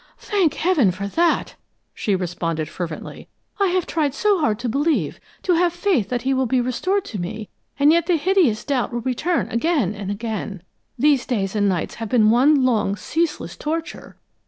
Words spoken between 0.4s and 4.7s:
heaven for that!" she responded fervently. "I have tried so hard to